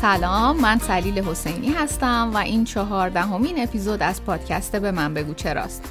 [0.00, 5.84] سلام من سلیل حسینی هستم و این چهاردهمین اپیزود از پادکست به من بگو چراست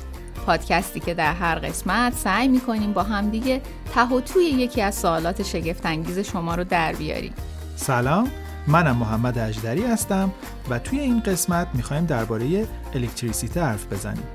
[0.46, 3.62] پادکستی که در هر قسمت سعی می‌کنیم با همدیگه
[3.96, 7.34] ته و توی یکی از سوالات شگفتانگیز شما رو در بیاریم.
[7.76, 8.32] سلام
[8.68, 10.32] منم محمد اجدری هستم
[10.70, 14.28] و توی این قسمت می‌خوایم درباره الکتریسیته حرف بزنیم.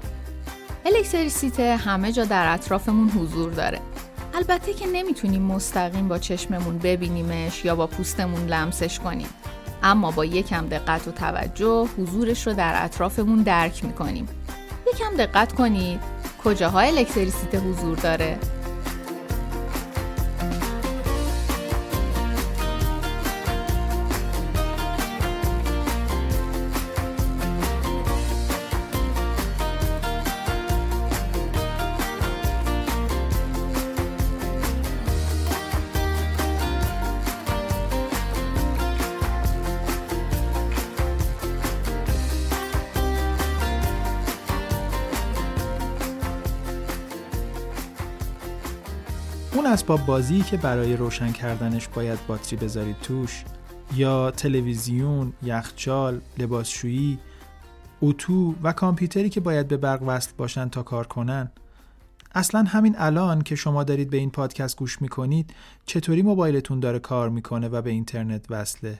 [0.86, 3.80] الکتریسیته همه جا در اطرافمون حضور داره.
[4.34, 9.28] البته که نمی‌تونیم مستقیم با چشممون ببینیمش یا با پوستمون لمسش کنیم.
[9.84, 14.28] اما با یکم دقت و توجه حضورش رو در اطرافمون درک می‌کنیم.
[14.94, 16.00] یکم دقت کنید
[16.44, 18.38] کجاها الکتریسیته حضور داره؟
[49.54, 53.44] اون اسباب بازی که برای روشن کردنش باید باتری بذارید توش
[53.96, 57.18] یا تلویزیون، یخچال، لباسشویی،
[58.02, 61.50] اتو و کامپیوتری که باید به برق وصل باشن تا کار کنن.
[62.34, 65.54] اصلا همین الان که شما دارید به این پادکست گوش می‌کنید
[65.86, 68.98] چطوری موبایلتون داره کار می‌کنه و به اینترنت وصله؟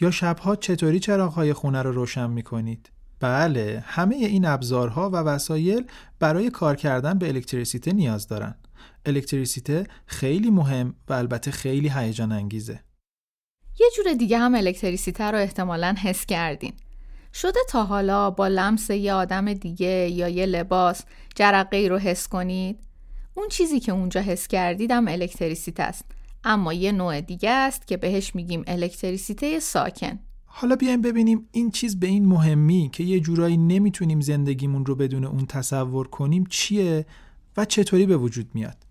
[0.00, 5.86] یا شبها چطوری چراغهای خونه رو روشن می‌کنید؟ بله همه این ابزارها و وسایل
[6.18, 8.54] برای کار کردن به الکتریسیته نیاز دارن.
[9.06, 12.80] الکتریسیته خیلی مهم و البته خیلی هیجان انگیزه.
[13.80, 16.72] یه جور دیگه هم الکتریسیته رو احتمالا حس کردین.
[17.34, 21.02] شده تا حالا با لمس یه آدم دیگه یا یه لباس
[21.34, 22.78] جرقه رو حس کنید؟
[23.34, 26.04] اون چیزی که اونجا حس کردید هم الکتریسیته است
[26.44, 30.18] اما یه نوع دیگه است که بهش میگیم الکتریسیته ساکن.
[30.44, 35.24] حالا بیایم ببینیم این چیز به این مهمی که یه جورایی نمی‌تونیم زندگیمون رو بدون
[35.24, 37.06] اون تصور کنیم چیه
[37.56, 38.85] و چطوری به وجود میاد.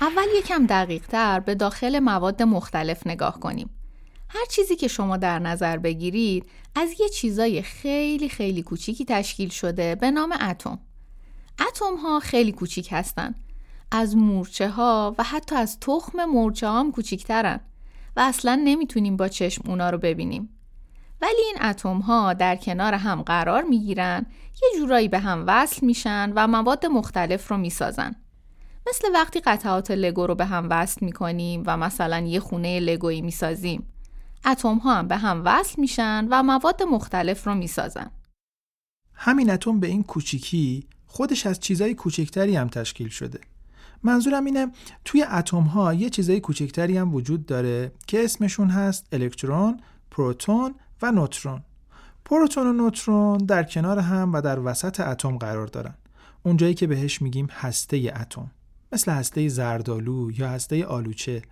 [0.00, 3.70] اول یکم دقیق تر به داخل مواد مختلف نگاه کنیم.
[4.28, 9.94] هر چیزی که شما در نظر بگیرید از یه چیزای خیلی خیلی کوچیکی تشکیل شده
[9.94, 10.78] به نام اتم.
[11.68, 13.34] اتم ها خیلی کوچیک هستن.
[13.92, 17.60] از مورچه ها و حتی از تخم مورچه هم کوچیکترن
[18.16, 20.59] و اصلا نمی‌تونیم با چشم اونا رو ببینیم.
[21.22, 24.26] ولی این اتم ها در کنار هم قرار می‌گیرن،
[24.62, 28.16] یه جورایی به هم وصل میشن و مواد مختلف رو می‌سازن.
[28.88, 33.86] مثل وقتی قطعات لگو رو به هم وصل می‌کنیم و مثلا یه خونه لگویی می‌سازیم.
[34.46, 38.10] اتم ها هم به هم وصل میشن و مواد مختلف رو می‌سازن.
[39.14, 43.40] همین اتم به این کوچیکی خودش از چیزای کوچکتری هم تشکیل شده.
[44.02, 44.66] منظورم اینه
[45.04, 51.12] توی اتم ها یه چیزای کوچکتری هم وجود داره که اسمشون هست الکترون، پروتون و
[51.12, 51.62] نوترون.
[52.24, 55.94] پروتون و نوترون در کنار هم و در وسط اتم قرار دارن.
[56.42, 58.50] اونجایی که بهش میگیم هسته اتم.
[58.92, 61.42] مثل هسته زردالو یا هسته آلوچه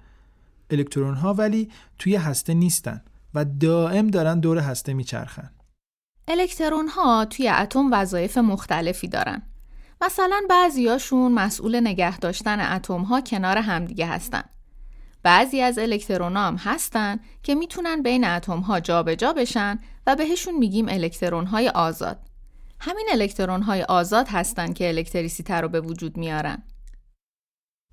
[0.71, 3.01] الکترون ها ولی توی هسته نیستن
[3.35, 5.51] و دائم دارن دور هسته میچرخن
[6.29, 9.43] الکترون ها توی اتم وظایف مختلفی دارن
[10.01, 14.43] مثلا بعضیاشون مسئول نگه داشتن اتم ها کنار همدیگه هستن
[15.23, 20.89] بعضی از الکترون هم هستن که می‌تونن بین اتم ها جابجا بشن و بهشون میگیم
[20.89, 22.19] الکترون های آزاد.
[22.81, 26.63] همین الکترون های آزاد هستن که الکتریسیته رو به وجود میارن.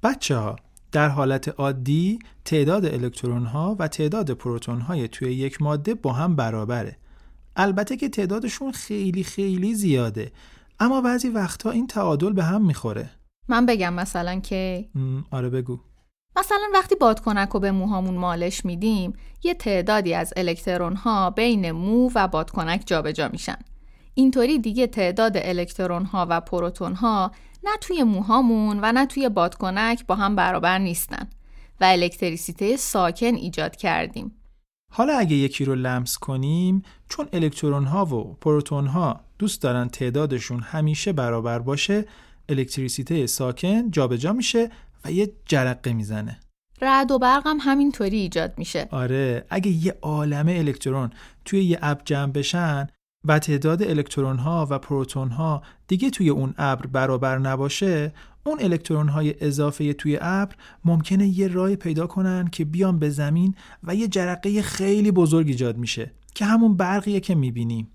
[0.03, 0.55] بچه ها
[0.91, 6.35] در حالت عادی تعداد الکترون ها و تعداد پروتون های توی یک ماده با هم
[6.35, 6.97] برابره.
[7.55, 10.31] البته که تعدادشون خیلی خیلی زیاده
[10.79, 13.09] اما بعضی وقتها این تعادل به هم می‌خوره.
[13.47, 14.89] من بگم مثلا که
[15.31, 15.79] آره بگو.
[16.35, 22.09] مثلا وقتی بادکنک رو به موهامون مالش میدیم یه تعدادی از الکترون ها بین مو
[22.15, 23.57] و بادکنک جابجا میشن
[24.13, 27.31] اینطوری دیگه تعداد الکترون ها و پروتون ها
[27.63, 31.29] نه توی موهامون و نه توی بادکنک با هم برابر نیستن
[31.81, 34.31] و الکتریسیته ساکن ایجاد کردیم.
[34.91, 40.59] حالا اگه یکی رو لمس کنیم چون الکترون ها و پروتون ها دوست دارن تعدادشون
[40.59, 42.05] همیشه برابر باشه
[42.49, 44.69] الکتریسیته ساکن جابجا میشه
[45.05, 46.39] و یه جرقه می‌زنه.
[46.81, 48.87] رعد و برق هم همینطوری ایجاد میشه.
[48.91, 51.09] آره اگه یه عالمه الکترون
[51.45, 52.87] توی یه اب جمع بشن
[53.27, 58.13] و تعداد الکترون ها و پروتون ها دیگه توی اون ابر برابر نباشه
[58.43, 60.55] اون الکترون های اضافه توی ابر
[60.85, 65.77] ممکنه یه راه پیدا کنن که بیان به زمین و یه جرقه خیلی بزرگ ایجاد
[65.77, 67.91] میشه که همون برقیه که می‌بینیم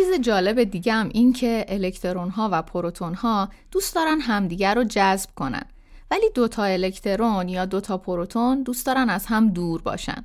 [0.00, 4.84] چیز جالب دیگه هم این که الکترون ها و پروتون ها دوست دارن همدیگر رو
[4.84, 5.64] جذب کنن
[6.10, 10.24] ولی دوتا الکترون یا دوتا پروتون دوست دارن از هم دور باشن.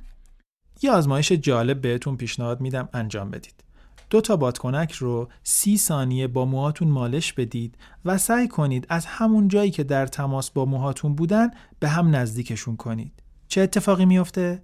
[0.82, 3.64] یه آزمایش جالب بهتون پیشنهاد میدم انجام بدید.
[4.10, 9.48] دو تا بادکنک رو سی ثانیه با موهاتون مالش بدید و سعی کنید از همون
[9.48, 13.22] جایی که در تماس با موهاتون بودن به هم نزدیکشون کنید.
[13.48, 14.62] چه اتفاقی میفته؟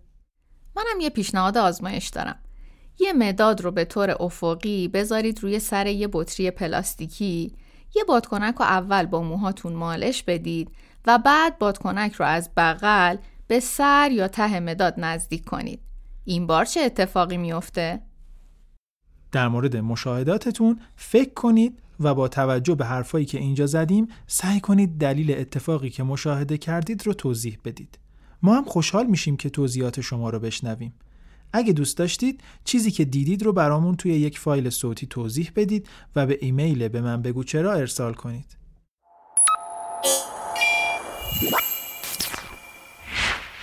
[0.77, 2.39] منم یه پیشنهاد آزمایش دارم.
[3.03, 7.53] یه مداد رو به طور افقی بذارید روی سر یه بطری پلاستیکی
[7.95, 10.71] یه بادکنک رو اول با موهاتون مالش بدید
[11.07, 13.17] و بعد بادکنک رو از بغل
[13.47, 15.81] به سر یا ته مداد نزدیک کنید.
[16.25, 18.01] این بار چه اتفاقی میافته؟
[19.33, 24.99] در مورد مشاهداتتون فکر کنید و با توجه به حرفایی که اینجا زدیم سعی کنید
[24.99, 27.99] دلیل اتفاقی که مشاهده کردید رو توضیح بدید.
[28.43, 30.95] ما هم خوشحال میشیم که توضیحات شما رو بشنویم.
[31.53, 36.27] اگه دوست داشتید چیزی که دیدید رو برامون توی یک فایل صوتی توضیح بدید و
[36.27, 38.57] به ایمیل به من بگو چرا ارسال کنید.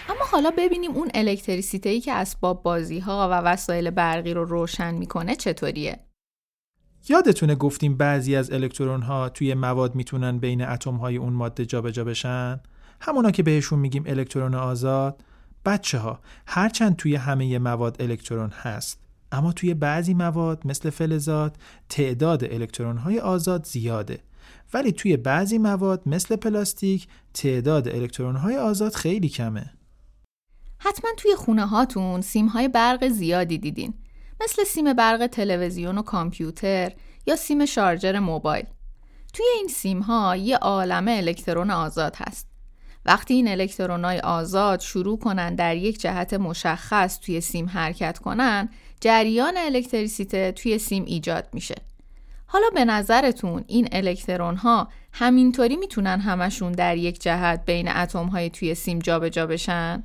[0.09, 5.35] اما حالا ببینیم اون الکتریسیته که اسباب بازی ها و وسایل برقی رو روشن می‌کنه
[5.35, 5.99] چطوریه؟
[7.09, 12.03] یادتونه گفتیم بعضی از الکترون ها توی مواد می‌تونن بین اتم های اون ماده جابجا
[12.03, 12.59] بشن؟
[13.01, 15.23] همونا که بهشون میگیم الکترون آزاد
[15.65, 18.99] بچه ها هرچند توی همه مواد الکترون هست
[19.31, 21.55] اما توی بعضی مواد مثل فلزات
[21.89, 24.19] تعداد الکترون های آزاد زیاده.
[24.73, 29.73] ولی توی بعضی مواد مثل پلاستیک تعداد الکترون های آزاد خیلی کمه.
[30.79, 33.93] حتما توی خونه هاتون سیم های برق زیادی دیدین.
[34.43, 36.91] مثل سیم برق تلویزیون و کامپیوتر
[37.25, 38.65] یا سیم شارژر موبایل.
[39.33, 42.48] توی این سیم ها یه عالمه الکترون آزاد هست.
[43.05, 48.69] وقتی این الکترونای آزاد شروع کنن در یک جهت مشخص توی سیم حرکت کنن
[49.01, 51.75] جریان الکتریسیته توی سیم ایجاد میشه
[52.45, 58.49] حالا به نظرتون این الکترون ها همینطوری می‌تونن همشون در یک جهت بین اتم های
[58.49, 60.03] توی سیم جابجا جا بشن؟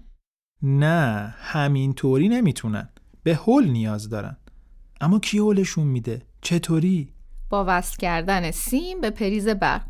[0.62, 2.88] نه همینطوری نمی‌تونن
[3.23, 4.37] به هول نیاز دارن
[5.00, 7.08] اما کی هولشون میده؟ چطوری؟
[7.50, 9.82] با وصل کردن سیم به پریز برق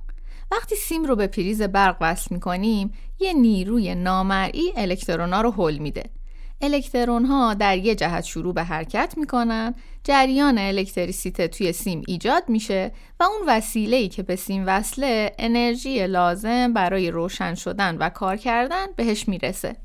[0.56, 2.90] وقتی سیم رو به پریز برق وصل می‌کنیم
[3.20, 6.10] یه نیروی نامرئی الکترونا رو حل میده.
[6.60, 9.74] الکترون ها در یه جهت شروع به حرکت می‌کنن
[10.04, 16.06] جریان الکتریسیته توی سیم ایجاد میشه و اون وسیله ای که به سیم وصله انرژی
[16.06, 19.76] لازم برای روشن شدن و کار کردن بهش می‌رسه.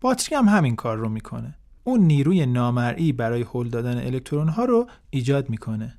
[0.00, 1.54] باتری هم همین کار رو می‌کنه.
[1.84, 5.98] اون نیروی نامرئی برای هل دادن الکترون ها رو ایجاد می‌کنه.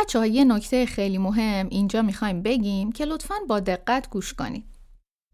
[0.00, 4.64] بچه یه نکته خیلی مهم اینجا می‌خوایم بگیم که لطفا با دقت گوش کنید.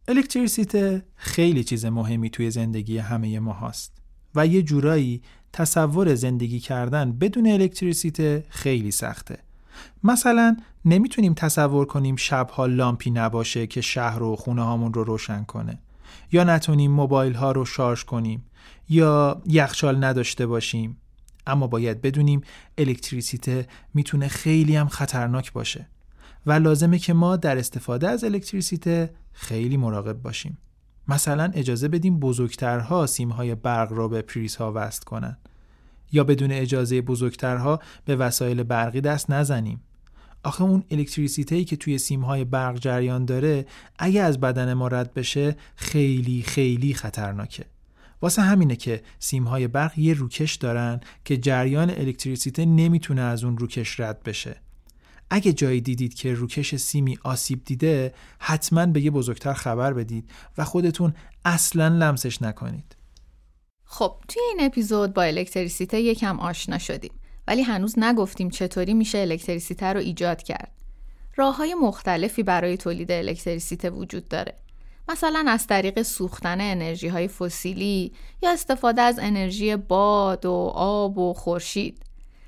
[0.09, 3.93] الکتریسیته خیلی چیز مهمی توی زندگی همه ما هست
[4.35, 5.23] و یه جورایی
[5.53, 9.39] تصور زندگی کردن بدون الکتریسیته خیلی سخته.
[10.05, 15.79] مثلا نمی‌تونیم تصور کنیم شبها لامپی نباشه که شهر و خونه هامون رو روشن کنه
[16.33, 18.45] یا نتونیم موبایل ها رو شارژ کنیم
[18.89, 20.97] یا یخچال نداشته باشیم
[21.47, 22.41] اما باید بدونیم
[22.79, 25.89] الکتریسیته می‌تونه خیلی هم خطرناک باشه
[26.47, 30.59] و لازمه که ما در استفاده از الکتریسیته خیلی مراقب باشیم.
[31.09, 35.37] مثلا اجازه بدیم بزرگترها سیمهای برق را به پریزها وصل کنن.
[36.13, 39.81] یا بدون اجازه بزرگترها به وسایل برقی دست نزنیم.
[40.43, 43.67] آخه اون الکتریسیته که توی سیمهای برق جریان داره
[43.99, 47.65] اگه از بدن ما رد بشه خیلی خیلی خطرناکه.
[48.23, 54.01] واسه همینه که سیمهای برق یه روکش دارن که جریان الکتریسیته نمی‌تونه از اون روکش
[54.01, 54.57] رد بشه.
[55.31, 60.65] اگه جایی دیدید که روکش سیمی آسیب دیده حتما به یه بزرگتر خبر بدید و
[60.65, 62.97] خودتون اصلا لمسش نکنید.
[63.85, 67.13] خب توی این اپیزود با الکتریسیته یکم آشنا شدیم
[67.49, 70.73] ولی هنوز نگفتیم چطوری میشه الکتریسیته رو ایجاد کرد.
[71.37, 74.55] راه های مختلفی برای تولید الکتریسیته وجود داره.
[75.09, 81.35] مثلا از طریق سوختن انرژی های فسیلی یا استفاده از انرژی باد و آب و
[81.35, 82.03] خورشید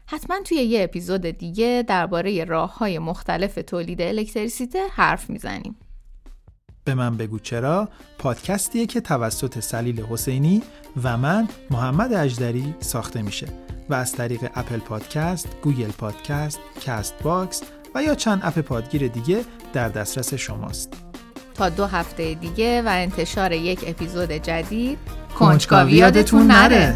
[0.06, 5.76] حتما توی یه اپیزود دیگه درباره راه های مختلف تولید الکتریسیته حرف می‌زنیم
[6.84, 7.88] به من بگو چرا
[8.18, 10.62] پادکستیه که توسط سلیل حسینی
[11.02, 13.46] و من محمد اجدری ساخته میشه
[13.88, 17.62] و از طریق Apple Podcast، Google Podcast، Castbox
[17.94, 21.07] و یا چند اپ پادگیر دیگه در دسترس شماست.
[21.58, 24.98] تا دو هفته دیگه و انتشار یک اپیزود جدید.
[25.38, 26.94] کنجکاوی یادتون نره.